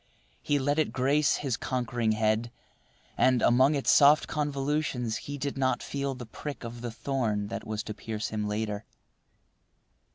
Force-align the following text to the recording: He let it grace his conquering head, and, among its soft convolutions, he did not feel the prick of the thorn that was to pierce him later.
He 0.41 0.57
let 0.57 0.79
it 0.79 0.91
grace 0.91 1.35
his 1.35 1.57
conquering 1.57 2.13
head, 2.13 2.49
and, 3.15 3.43
among 3.43 3.75
its 3.75 3.91
soft 3.91 4.27
convolutions, 4.27 5.15
he 5.17 5.37
did 5.37 5.59
not 5.59 5.83
feel 5.83 6.15
the 6.15 6.25
prick 6.25 6.63
of 6.63 6.81
the 6.81 6.89
thorn 6.89 7.49
that 7.49 7.67
was 7.67 7.83
to 7.83 7.93
pierce 7.93 8.29
him 8.29 8.47
later. 8.47 8.83